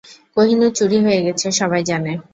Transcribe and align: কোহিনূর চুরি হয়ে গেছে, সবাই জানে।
কোহিনূর 0.37 0.71
চুরি 0.77 0.97
হয়ে 1.05 1.21
গেছে, 1.25 1.47
সবাই 1.59 1.81
জানে। 1.89 2.11